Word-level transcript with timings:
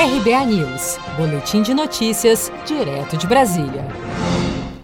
RBA 0.00 0.46
News, 0.46 0.96
Boletim 1.16 1.60
de 1.60 1.74
Notícias, 1.74 2.52
direto 2.64 3.16
de 3.16 3.26
Brasília. 3.26 3.84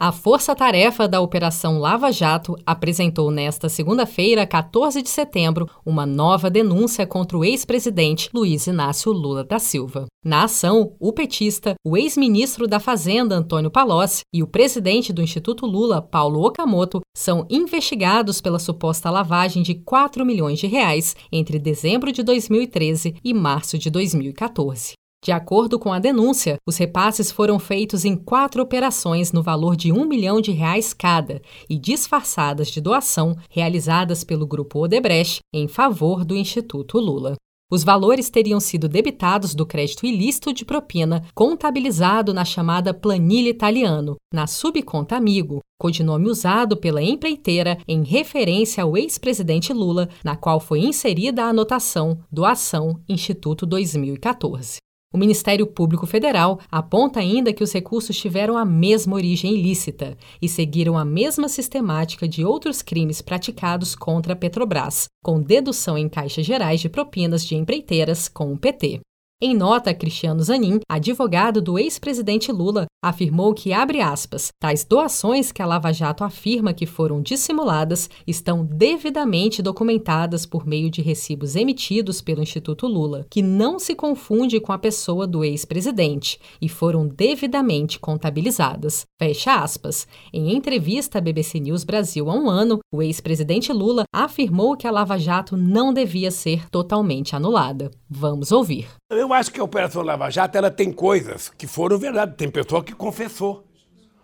A 0.01 0.11
força-tarefa 0.11 1.07
da 1.07 1.21
Operação 1.21 1.79
Lava 1.79 2.11
Jato 2.11 2.57
apresentou 2.67 3.31
nesta 3.31 3.69
segunda-feira, 3.69 4.45
14 4.45 5.01
de 5.01 5.09
setembro, 5.09 5.71
uma 5.87 6.05
nova 6.05 6.51
denúncia 6.51 7.07
contra 7.07 7.39
o 7.39 7.45
ex-presidente 7.45 8.29
Luiz 8.35 8.67
Inácio 8.67 9.13
Lula 9.13 9.45
da 9.45 9.61
Silva. 9.61 10.07
Na 10.25 10.45
ação, 10.45 10.97
o 10.99 11.13
petista, 11.13 11.75
o 11.87 11.97
ex-ministro 11.97 12.67
da 12.67 12.81
Fazenda 12.81 13.37
Antônio 13.37 13.71
Palocci 13.71 14.23
e 14.35 14.43
o 14.43 14.49
presidente 14.49 15.13
do 15.13 15.23
Instituto 15.23 15.65
Lula, 15.65 16.03
Paulo 16.03 16.45
Okamoto, 16.45 17.01
são 17.17 17.47
investigados 17.49 18.41
pela 18.41 18.59
suposta 18.59 19.09
lavagem 19.11 19.63
de 19.63 19.77
4 19.77 20.27
milhões 20.27 20.59
de 20.59 20.67
reais 20.67 21.15
entre 21.31 21.57
dezembro 21.57 22.11
de 22.11 22.25
2013 22.25 23.15
e 23.23 23.33
março 23.33 23.79
de 23.79 23.89
2014. 23.91 25.04
De 25.25 25.33
acordo 25.33 25.79
com 25.79 25.91
a 25.91 25.99
denúncia, 25.99 26.59
os 26.67 26.77
repasses 26.77 27.31
foram 27.31 27.59
feitos 27.59 28.05
em 28.05 28.15
quatro 28.15 28.63
operações 28.63 29.33
no 29.33 29.43
valor 29.43 29.75
de 29.75 29.91
um 29.91 30.05
milhão 30.05 30.39
de 30.39 30.53
reais 30.53 30.93
cada 30.93 31.41
e 31.67 31.79
disfarçadas 31.79 32.69
de 32.69 32.79
doação 32.79 33.35
realizadas 33.49 34.23
pelo 34.23 34.47
Grupo 34.47 34.81
Odebrecht 34.81 35.41
em 35.51 35.67
favor 35.67 36.27
do 36.27 36.37
Instituto 36.37 36.99
Lula. 36.99 37.37
Os 37.73 37.83
valores 37.83 38.29
teriam 38.29 38.61
sido 38.61 38.87
debitados 38.87 39.55
do 39.55 39.65
crédito 39.65 40.05
ilícito 40.05 40.53
de 40.53 40.63
propina 40.63 41.25
contabilizado 41.35 42.35
na 42.35 42.45
chamada 42.45 42.93
planilha 42.93 43.49
italiano, 43.49 44.17
na 44.31 44.47
subconta 44.47 45.17
amigo, 45.17 45.61
codinome 45.81 46.29
usado 46.29 46.77
pela 46.77 47.03
empreiteira 47.03 47.79
em 47.89 48.05
referência 48.05 48.85
ao 48.85 48.95
ex-presidente 48.95 49.73
Lula, 49.73 50.07
na 50.23 50.37
qual 50.37 50.61
foi 50.61 50.81
inserida 50.81 51.45
a 51.45 51.49
anotação 51.49 52.19
Doação 52.31 53.01
Instituto 53.09 53.65
2014. 53.65 54.85
O 55.15 55.17
Ministério 55.17 55.65
Público 55.65 56.09
Federal 56.09 56.59
aponta 56.69 57.21
ainda 57.21 57.53
que 57.53 57.63
os 57.63 57.73
recursos 57.73 58.17
tiveram 58.17 58.59
a 58.59 58.65
mesma 58.65 59.15
origem 59.15 59.55
ilícita 59.55 60.19
e 60.43 60.49
seguiram 60.49 60.99
a 60.99 61.05
mesma 61.05 61.49
sistemática 61.49 62.27
de 62.27 62.45
outros 62.45 62.83
crimes 62.83 63.23
praticados 63.23 63.95
contra 63.95 64.33
a 64.33 64.37
Petrobras, 64.37 65.07
com 65.23 65.41
dedução 65.41 65.97
em 65.97 66.09
caixas 66.09 66.45
gerais 66.45 66.81
de 66.81 66.89
propinas 66.89 67.45
de 67.45 67.55
empreiteiras 67.55 68.27
com 68.27 68.53
o 68.53 68.59
PT. 68.59 69.03
Em 69.41 69.55
nota, 69.55 69.95
Cristiano 69.95 70.43
Zanin, 70.43 70.81
advogado 70.89 71.63
do 71.63 71.79
ex-presidente 71.79 72.51
Lula, 72.51 72.87
afirmou 73.09 73.53
que, 73.53 73.73
abre 73.73 74.01
aspas, 74.01 74.49
tais 74.59 74.85
doações 74.85 75.53
que 75.53 75.61
a 75.61 75.67
Lava 75.67 75.93
Jato 75.93 76.25
afirma 76.25 76.73
que 76.73 76.87
foram 76.87 77.21
dissimuladas 77.21 78.09
estão 78.27 78.65
devidamente 78.65 79.63
documentadas 79.63 80.47
por 80.47 80.67
meio 80.67 80.91
de 80.91 81.03
recibos 81.03 81.55
emitidos 81.55 82.21
pelo 82.21 82.43
Instituto 82.43 82.87
Lula, 82.87 83.27
que 83.31 83.43
não 83.43 83.79
se 83.79 83.95
confunde 83.95 84.59
com 84.59 84.73
a 84.73 84.79
pessoa 84.79 85.27
do 85.27 85.45
ex-presidente, 85.45 86.39
e 86.61 86.69
foram 86.69 87.07
devidamente 87.07 87.99
contabilizadas. 87.99 89.05
Fecha 89.21 89.57
aspas. 89.57 90.07
Em 90.33 90.55
entrevista 90.55 91.19
à 91.19 91.21
BBC 91.21 91.61
News 91.61 91.85
Brasil 91.85 92.31
há 92.31 92.35
um 92.35 92.49
ano, 92.49 92.79
o 92.93 93.03
ex-presidente 93.03 93.73
Lula 93.73 94.05
afirmou 94.13 94.77
que 94.77 94.87
a 94.87 94.91
Lava 94.91 95.19
Jato 95.19 95.57
não 95.57 95.93
devia 95.93 96.31
ser 96.31 96.69
totalmente 96.71 97.37
anulada. 97.37 97.91
Vamos 98.09 98.51
ouvir. 98.51 98.87
Eu 99.11 99.33
acho 99.33 99.53
que 99.53 99.61
a 99.61 99.65
Operação 99.65 100.03
Lava 100.03 100.31
Jato 100.31 100.57
ela 100.57 100.71
tem 100.71 100.93
coisas 100.93 101.51
que 101.51 101.67
foram 101.67 101.99
verdade. 101.99 102.37
Tem 102.37 102.51
pessoa 102.51 102.83
que 102.83 102.94
confessou. 102.95 103.67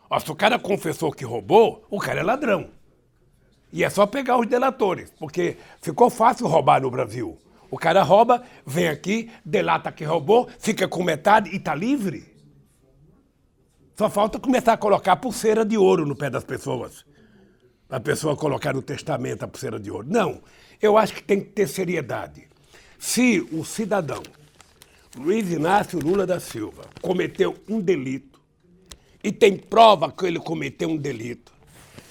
Ó, 0.09 0.19
se 0.19 0.31
o 0.31 0.35
cara 0.35 0.59
confessou 0.59 1.13
que 1.13 1.25
roubou, 1.25 1.85
o 1.91 1.99
cara 1.99 2.21
é 2.21 2.23
ladrão. 2.23 2.71
E 3.73 3.85
é 3.85 3.91
só 3.91 4.07
pegar 4.07 4.39
os 4.39 4.47
delatores, 4.47 5.13
porque 5.19 5.57
ficou 5.81 6.11
fácil 6.11 6.47
roubar 6.47 6.83
no 6.83 6.91
Brasil. 6.91 7.39
O 7.71 7.79
cara 7.79 8.03
rouba, 8.03 8.43
vem 8.67 8.89
aqui, 8.89 9.31
delata 9.45 9.93
que 9.93 10.05
roubou, 10.05 10.49
fica 10.59 10.89
com 10.89 11.05
metade 11.05 11.51
e 11.51 11.57
está 11.57 11.75
livre. 11.75 12.29
Só 13.97 14.11
falta 14.11 14.41
começar 14.41 14.73
a 14.73 14.77
colocar 14.77 15.17
pulseira 15.17 15.65
de 15.65 15.77
ouro 15.77 16.05
no 16.05 16.17
pé 16.17 16.29
das 16.29 16.43
pessoas. 16.43 17.05
A 17.89 18.01
pessoa 18.01 18.37
colocar 18.37 18.75
no 18.75 18.83
testamento 18.83 19.45
a 19.45 19.49
pulseira 19.49 19.79
de 19.79 19.91
ouro. 19.91 20.07
Não, 20.09 20.41
eu 20.81 20.97
acho 20.97 21.15
que 21.15 21.23
tem 21.23 21.41
que 21.41 21.51
ter 21.51 21.69
seriedade. 21.69 22.49
Se 22.99 23.41
o 23.53 23.65
cidadão 23.65 24.23
Luiz 25.17 25.51
Inácio 25.51 25.99
Lula 25.99 26.25
da 26.27 26.39
Silva 26.39 26.85
cometeu 27.03 27.57
um 27.69 27.81
delito 27.81 28.30
e 29.23 29.31
tem 29.31 29.57
prova 29.57 30.11
que 30.11 30.27
ele 30.27 30.39
cometeu 30.39 30.89
um 30.89 30.97
delito, 30.97 31.53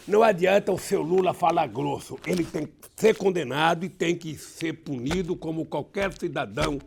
não 0.07 0.23
adianta 0.23 0.71
o 0.71 0.77
seu 0.77 1.01
Lula 1.01 1.33
falar 1.33 1.67
grosso. 1.67 2.17
Ele 2.25 2.43
tem 2.43 2.65
que 2.65 2.73
ser 2.95 3.15
condenado 3.15 3.85
e 3.85 3.89
tem 3.89 4.15
que 4.15 4.35
ser 4.35 4.73
punido 4.73 5.35
como 5.35 5.65
qualquer 5.65 6.11
cidadão. 6.17 6.79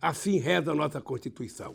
Assim 0.00 0.38
reza 0.38 0.72
a 0.72 0.74
nossa 0.74 1.00
Constituição. 1.00 1.74